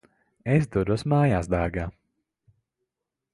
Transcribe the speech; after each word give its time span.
Es 0.53 0.63
dodos 0.75 1.05
mājās, 1.13 1.51
dārgā. 1.55 1.85